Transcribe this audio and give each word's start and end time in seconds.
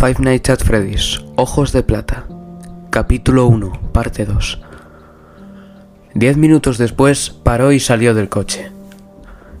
Five 0.00 0.20
Nights 0.20 0.48
at 0.48 0.64
Freddy's, 0.64 1.22
Ojos 1.36 1.72
de 1.72 1.82
Plata, 1.82 2.24
capítulo 2.88 3.44
1, 3.48 3.92
parte 3.92 4.24
2. 4.24 4.62
Diez 6.14 6.38
minutos 6.38 6.78
después 6.78 7.28
paró 7.28 7.70
y 7.70 7.80
salió 7.80 8.14
del 8.14 8.30
coche. 8.30 8.72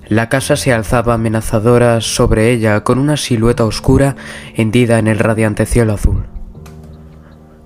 La 0.08 0.30
casa 0.30 0.56
se 0.56 0.72
alzaba 0.72 1.12
amenazadora 1.12 2.00
sobre 2.00 2.52
ella 2.52 2.82
con 2.84 2.98
una 2.98 3.18
silueta 3.18 3.66
oscura 3.66 4.16
hendida 4.54 4.98
en 4.98 5.08
el 5.08 5.18
radiante 5.18 5.66
cielo 5.66 5.92
azul. 5.92 6.24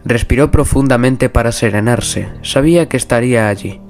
Respiró 0.05 0.51
profundamente 0.51 1.29
para 1.29 1.53
serenarse, 1.53 2.29
sabía 2.43 2.89
que 2.89 2.97
estaría 2.97 3.49
allí. 3.49 3.81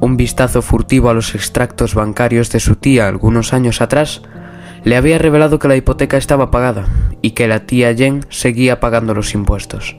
Un 0.00 0.16
vistazo 0.16 0.62
furtivo 0.62 1.10
a 1.10 1.14
los 1.14 1.34
extractos 1.34 1.94
bancarios 1.94 2.50
de 2.50 2.60
su 2.60 2.76
tía 2.76 3.06
algunos 3.06 3.52
años 3.52 3.82
atrás 3.82 4.22
le 4.84 4.96
había 4.96 5.18
revelado 5.18 5.58
que 5.58 5.68
la 5.68 5.76
hipoteca 5.76 6.18
estaba 6.18 6.50
pagada 6.50 6.86
y 7.22 7.30
que 7.30 7.48
la 7.48 7.66
tía 7.66 7.94
Jen 7.94 8.24
seguía 8.28 8.80
pagando 8.80 9.14
los 9.14 9.34
impuestos. 9.34 9.96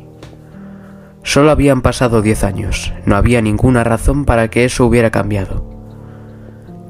Solo 1.24 1.50
habían 1.50 1.82
pasado 1.82 2.22
diez 2.22 2.44
años, 2.44 2.94
no 3.06 3.16
había 3.16 3.42
ninguna 3.42 3.84
razón 3.84 4.26
para 4.26 4.50
que 4.50 4.64
eso 4.64 4.86
hubiera 4.86 5.10
cambiado. 5.10 5.68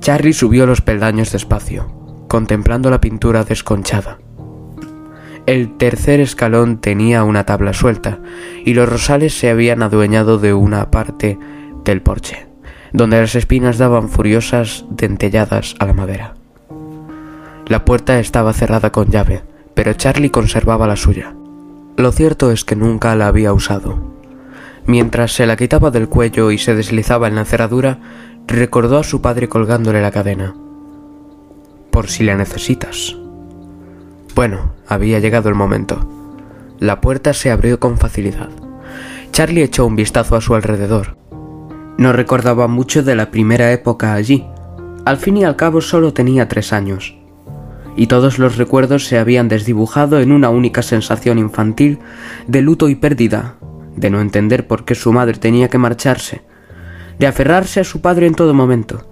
Charlie 0.01 0.33
subió 0.33 0.65
los 0.65 0.81
peldaños 0.81 1.31
despacio, 1.31 1.87
contemplando 2.27 2.89
la 2.89 2.99
pintura 2.99 3.45
desconchada. 3.45 4.19
El 5.45 5.77
tercer 5.77 6.19
escalón 6.19 6.81
tenía 6.81 7.23
una 7.23 7.45
tabla 7.45 7.71
suelta 7.71 8.19
y 8.65 8.73
los 8.73 8.89
rosales 8.89 9.37
se 9.39 9.49
habían 9.49 9.83
adueñado 9.83 10.37
de 10.37 10.53
una 10.53 10.91
parte 10.91 11.39
del 11.85 12.01
porche, 12.01 12.47
donde 12.91 13.21
las 13.21 13.35
espinas 13.35 13.77
daban 13.77 14.09
furiosas 14.09 14.85
dentelladas 14.89 15.75
a 15.79 15.85
la 15.85 15.93
madera. 15.93 16.34
La 17.67 17.83
puerta 17.83 18.19
estaba 18.19 18.53
cerrada 18.53 18.91
con 18.91 19.09
llave, 19.09 19.41
pero 19.73 19.93
Charlie 19.93 20.29
conservaba 20.29 20.85
la 20.85 20.95
suya. 20.95 21.35
Lo 21.97 22.11
cierto 22.11 22.51
es 22.51 22.63
que 22.63 22.75
nunca 22.75 23.15
la 23.15 23.27
había 23.27 23.53
usado. 23.53 24.13
Mientras 24.85 25.31
se 25.31 25.47
la 25.47 25.55
quitaba 25.55 25.89
del 25.89 26.07
cuello 26.07 26.51
y 26.51 26.59
se 26.59 26.75
deslizaba 26.75 27.27
en 27.27 27.33
la 27.33 27.45
cerradura, 27.45 27.99
recordó 28.45 28.99
a 28.99 29.03
su 29.03 29.19
padre 29.19 29.49
colgándole 29.49 30.03
la 30.03 30.11
cadena. 30.11 30.53
Por 31.89 32.07
si 32.07 32.23
la 32.23 32.35
necesitas. 32.35 33.17
Bueno, 34.35 34.73
había 34.87 35.17
llegado 35.17 35.49
el 35.49 35.55
momento. 35.55 36.07
La 36.77 37.01
puerta 37.01 37.33
se 37.33 37.49
abrió 37.49 37.79
con 37.79 37.97
facilidad. 37.97 38.49
Charlie 39.31 39.63
echó 39.63 39.87
un 39.87 39.95
vistazo 39.95 40.35
a 40.35 40.41
su 40.41 40.53
alrededor. 40.53 41.17
No 41.97 42.13
recordaba 42.13 42.67
mucho 42.67 43.01
de 43.01 43.15
la 43.15 43.31
primera 43.31 43.71
época 43.71 44.13
allí. 44.13 44.45
Al 45.03 45.17
fin 45.17 45.37
y 45.37 45.45
al 45.45 45.55
cabo 45.55 45.81
solo 45.81 46.13
tenía 46.13 46.47
tres 46.47 46.71
años 46.71 47.15
y 47.95 48.07
todos 48.07 48.39
los 48.39 48.57
recuerdos 48.57 49.05
se 49.05 49.17
habían 49.17 49.47
desdibujado 49.47 50.19
en 50.19 50.31
una 50.31 50.49
única 50.49 50.81
sensación 50.81 51.39
infantil 51.39 51.99
de 52.47 52.61
luto 52.61 52.89
y 52.89 52.95
pérdida, 52.95 53.55
de 53.95 54.09
no 54.09 54.19
entender 54.19 54.67
por 54.67 54.85
qué 54.85 54.95
su 54.95 55.13
madre 55.13 55.37
tenía 55.37 55.69
que 55.69 55.77
marcharse, 55.77 56.41
de 57.19 57.27
aferrarse 57.27 57.79
a 57.79 57.85
su 57.85 58.01
padre 58.01 58.27
en 58.27 58.35
todo 58.35 58.53
momento, 58.53 59.09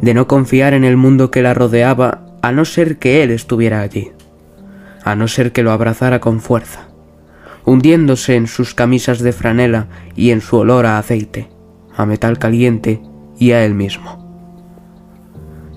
de 0.00 0.14
no 0.14 0.28
confiar 0.28 0.74
en 0.74 0.84
el 0.84 0.96
mundo 0.96 1.30
que 1.30 1.42
la 1.42 1.54
rodeaba 1.54 2.26
a 2.42 2.52
no 2.52 2.64
ser 2.64 2.98
que 2.98 3.22
él 3.22 3.30
estuviera 3.30 3.80
allí, 3.80 4.12
a 5.02 5.14
no 5.16 5.28
ser 5.28 5.52
que 5.52 5.62
lo 5.62 5.72
abrazara 5.72 6.20
con 6.20 6.40
fuerza, 6.40 6.88
hundiéndose 7.64 8.36
en 8.36 8.46
sus 8.46 8.74
camisas 8.74 9.20
de 9.20 9.32
franela 9.32 9.88
y 10.14 10.30
en 10.30 10.40
su 10.40 10.56
olor 10.56 10.86
a 10.86 10.98
aceite, 10.98 11.48
a 11.96 12.06
metal 12.06 12.38
caliente 12.38 13.00
y 13.38 13.52
a 13.52 13.64
él 13.64 13.74
mismo. 13.74 14.23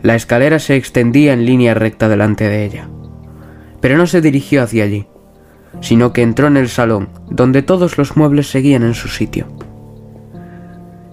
La 0.08 0.16
escalera 0.16 0.58
se 0.60 0.78
extendía 0.78 1.34
en 1.34 1.46
línea 1.46 1.74
recta 1.74 2.08
delante 2.08 2.48
de 2.48 2.64
ella. 2.64 2.88
Pero 3.82 3.98
no 3.98 4.08
se 4.08 4.22
dirigió 4.22 4.64
hacia 4.64 4.86
allí, 4.86 5.06
sino 5.82 6.14
que 6.14 6.22
entró 6.22 6.48
en 6.48 6.56
el 6.56 6.70
salón, 6.70 7.10
donde 7.30 7.62
todos 7.62 7.98
los 7.98 8.16
muebles 8.16 8.50
seguían 8.50 8.84
en 8.84 8.94
su 8.94 9.10
sitio. 9.10 9.48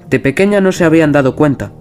De 0.08 0.20
pequeña 0.20 0.60
no 0.60 0.70
se 0.70 0.84
habían 0.84 1.10
dado 1.10 1.34
cuenta, 1.34 1.72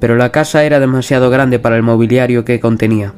pero 0.00 0.16
la 0.16 0.32
casa 0.32 0.64
era 0.64 0.80
demasiado 0.80 1.30
grande 1.30 1.60
para 1.60 1.76
el 1.76 1.84
mobiliario 1.84 2.44
que 2.44 2.58
contenía. 2.58 3.14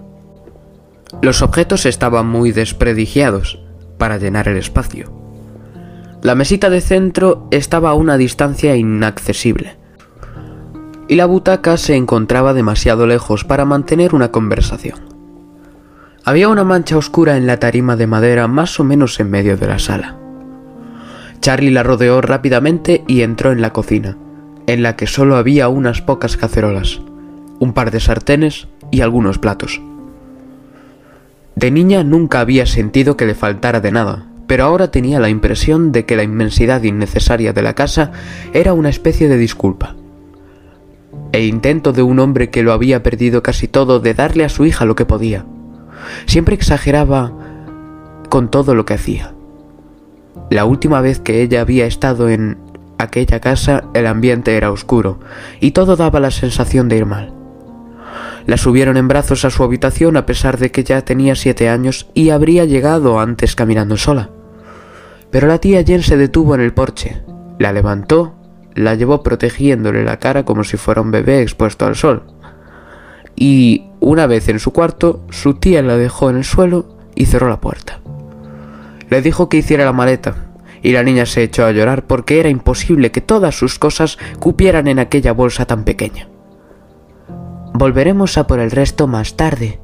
Los 1.23 1.41
objetos 1.41 1.87
estaban 1.87 2.27
muy 2.27 2.53
despredigiados 2.53 3.65
para 3.97 4.19
llenar 4.19 4.47
el 4.47 4.59
espacio. 4.59 5.11
La 6.23 6.35
mesita 6.35 6.69
de 6.69 6.83
centro 6.83 7.49
estaba 7.51 7.89
a 7.89 7.95
una 7.95 8.19
distancia 8.19 8.77
inaccesible 8.77 9.86
y 11.09 11.15
la 11.15 11.27
butaca 11.27 11.77
se 11.77 11.95
encontraba 11.95 12.53
demasiado 12.53 13.07
lejos 13.07 13.45
para 13.45 13.65
mantener 13.65 14.15
una 14.15 14.31
conversación. 14.31 14.99
Había 16.25 16.49
una 16.49 16.65
mancha 16.65 16.97
oscura 16.97 17.37
en 17.37 17.47
la 17.47 17.59
tarima 17.59 17.97
de 17.97 18.09
madera 18.09 18.49
más 18.49 18.81
o 18.81 18.85
menos 18.85 19.21
en 19.21 19.31
medio 19.31 19.57
de 19.57 19.69
la 19.69 19.79
sala. 19.79 20.17
Charlie 21.41 21.71
la 21.71 21.85
rodeó 21.85 22.21
rápidamente 22.21 23.05
y 23.07 23.23
entró 23.23 23.53
en 23.53 23.61
la 23.61 23.73
cocina, 23.73 24.17
en 24.67 24.83
la 24.83 24.97
que 24.97 25.07
solo 25.07 25.37
había 25.37 25.69
unas 25.69 26.03
pocas 26.03 26.37
cacerolas, 26.37 27.01
un 27.61 27.73
par 27.73 27.93
de 27.93 28.01
sartenes 28.01 28.67
y 28.91 29.03
algunos 29.03 29.39
platos. 29.39 29.81
De 31.55 31.71
niña 31.71 32.03
nunca 32.03 32.41
había 32.41 32.67
sentido 32.67 33.17
que 33.17 33.27
le 33.27 33.37
faltara 33.37 33.81
de 33.81 33.93
nada, 33.93 34.27
pero 34.49 34.65
ahora 34.65 34.91
tenía 34.91 35.21
la 35.21 35.29
impresión 35.29 35.93
de 35.93 36.05
que 36.05 36.17
la 36.17 36.25
inmensidad 36.25 36.83
innecesaria 36.83 37.53
de 37.53 37.63
la 37.63 37.75
casa 37.75 38.11
era 38.53 38.73
una 38.73 38.89
especie 38.89 39.29
de 39.29 39.39
disculpa 39.39 39.95
e 41.37 41.45
intento 41.45 41.93
de 41.93 42.01
un 42.01 42.19
hombre 42.19 42.49
que 42.49 42.63
lo 42.63 42.73
había 42.73 43.03
perdido 43.03 43.43
casi 43.43 43.69
todo 43.69 44.01
de 44.01 44.15
darle 44.15 44.43
a 44.47 44.49
su 44.49 44.65
hija 44.65 44.87
lo 44.87 44.97
que 44.97 45.05
podía. 45.05 45.45
Siempre 46.25 46.55
exageraba 46.55 47.31
con 48.31 48.51
todo 48.51 48.75
lo 48.75 48.87
que 48.87 48.95
hacía. 48.95 49.35
La 50.49 50.65
última 50.65 51.03
vez 51.03 51.21
que 51.21 51.43
ella 51.43 51.61
había 51.61 51.85
estado 51.85 52.31
en 52.31 52.57
aquella 52.97 53.41
casa 53.41 53.85
el 53.93 54.07
ambiente 54.07 54.57
era 54.57 54.73
oscuro 54.73 55.21
y 55.61 55.73
todo 55.73 55.95
daba 55.97 56.21
la 56.21 56.31
sensación 56.31 56.89
de 56.89 56.97
ir 56.97 57.05
mal. 57.05 57.35
La 58.47 58.57
subieron 58.57 58.97
en 58.97 59.07
brazos 59.07 59.45
a 59.45 59.51
su 59.51 59.63
habitación 59.63 60.17
a 60.17 60.25
pesar 60.25 60.57
de 60.57 60.71
que 60.71 60.85
ya 60.85 61.05
tenía 61.05 61.35
siete 61.35 61.69
años 61.69 62.09
y 62.15 62.31
habría 62.31 62.65
llegado 62.65 63.21
antes 63.21 63.55
caminando 63.55 63.99
sola. 63.99 64.31
Pero 65.31 65.49
la 65.49 65.59
tía 65.59 65.85
Jen 65.85 66.03
se 66.03 66.17
detuvo 66.17 66.55
en 66.55 66.63
el 66.63 66.73
porche, 66.73 67.23
la 67.59 67.75
levantó 67.75 68.37
la 68.77 68.95
llevó 68.95 69.23
protegiéndole 69.23 70.05
la 70.05 70.19
cara 70.19 70.45
como 70.45 70.63
si 70.63 70.77
fuera 70.77 71.01
un 71.01 71.11
bebé 71.11 71.43
expuesto 71.43 71.87
al 71.87 71.97
sol. 71.97 72.23
Y 73.35 73.87
una 74.01 74.27
vez 74.27 74.49
en 74.49 74.61
su 74.61 74.73
cuarto, 74.73 75.27
su 75.31 75.55
tía 75.55 75.83
la 75.83 75.97
dejó 75.97 76.31
en 76.31 76.37
el 76.37 76.45
suelo 76.45 76.97
y 77.15 77.27
cerró 77.27 77.49
la 77.49 77.61
puerta. 77.61 78.01
Le 79.09 79.23
dijo 79.23 79.49
que 79.49 79.57
hiciera 79.57 79.85
la 79.85 79.93
maleta, 79.93 80.47
y 80.83 80.93
la 80.93 81.03
niña 81.03 81.27
se 81.27 81.43
echó 81.43 81.65
a 81.65 81.73
llorar 81.73 82.07
porque 82.07 82.39
era 82.39 82.49
imposible 82.49 83.11
que 83.11 83.21
todas 83.21 83.57
sus 83.57 83.79
cosas 83.79 84.19
cupieran 84.39 84.87
en 84.89 84.99
aquella 84.99 85.33
bolsa 85.33 85.65
tan 85.65 85.85
pequeña. 85.85 86.29
Volveremos 87.73 88.39
a 88.39 88.47
por 88.47 88.61
el 88.61 88.71
resto 88.71 89.07
más 89.07 89.37
tarde, 89.37 89.81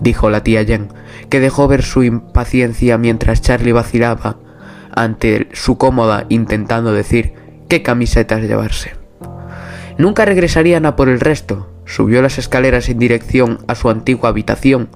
dijo 0.00 0.30
la 0.30 0.42
tía 0.42 0.64
Jen, 0.64 0.88
que 1.28 1.40
dejó 1.40 1.68
ver 1.68 1.82
su 1.82 2.02
impaciencia 2.02 2.98
mientras 2.98 3.42
Charlie 3.42 3.72
vacilaba 3.72 4.38
ante 4.94 5.48
su 5.52 5.76
cómoda 5.76 6.26
intentando 6.28 6.92
decir 6.92 7.34
qué 7.68 7.82
camisetas 7.82 8.42
llevarse. 8.42 8.92
Nunca 9.98 10.24
regresarían 10.24 10.86
a 10.86 10.96
por 10.96 11.08
el 11.08 11.20
resto. 11.20 11.68
Subió 11.84 12.22
las 12.22 12.38
escaleras 12.38 12.88
en 12.88 12.98
dirección 12.98 13.58
a 13.66 13.74
su 13.74 13.90
antigua 13.90 14.30
habitación. 14.30 14.88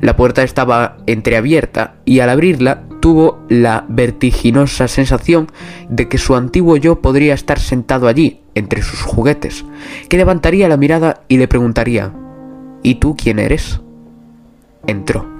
La 0.00 0.16
puerta 0.16 0.42
estaba 0.42 0.98
entreabierta 1.06 1.94
y 2.04 2.20
al 2.20 2.30
abrirla 2.30 2.82
tuvo 3.00 3.44
la 3.48 3.84
vertiginosa 3.88 4.88
sensación 4.88 5.48
de 5.88 6.08
que 6.08 6.18
su 6.18 6.34
antiguo 6.34 6.76
yo 6.76 7.00
podría 7.00 7.34
estar 7.34 7.58
sentado 7.58 8.08
allí, 8.08 8.40
entre 8.54 8.82
sus 8.82 9.02
juguetes, 9.02 9.64
que 10.08 10.16
levantaría 10.16 10.68
la 10.68 10.76
mirada 10.76 11.22
y 11.28 11.38
le 11.38 11.48
preguntaría 11.48 12.12
¿Y 12.82 12.96
tú 12.96 13.16
quién 13.16 13.38
eres? 13.38 13.80
Entró. 14.86 15.35